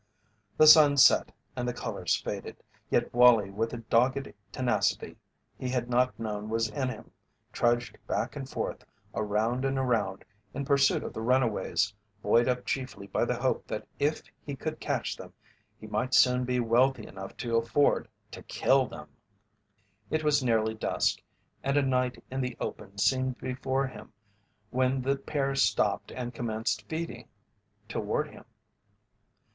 [0.57, 5.15] The sun set and the colours faded, yet Wallie with a dogged tenacity
[5.59, 7.11] he had not known was in him
[7.53, 8.83] trudged back and forth,
[9.13, 10.25] around and around,
[10.55, 11.93] in pursuit of the runaways,
[12.23, 15.33] buoyed up chiefly by the hope that if he could catch them
[15.79, 19.07] he might soon be wealthy enough to afford to kill them.
[20.09, 21.21] It was nearly dusk,
[21.61, 24.13] and a night in the open seemed before him
[24.71, 27.27] when the pair stopped and commenced feeding
[27.87, 28.45] toward him.